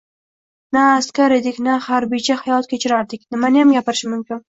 Na 0.77 0.83
askar 0.99 1.35
edik, 1.37 1.61
na 1.69 1.77
harbiycha 1.89 2.41
hayot 2.43 2.71
kechirardik 2.75 3.27
nimaniyam 3.33 3.79
gapirish 3.81 4.07
mumkin 4.13 4.39